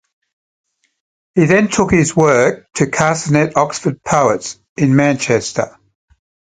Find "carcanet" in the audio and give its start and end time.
2.87-3.55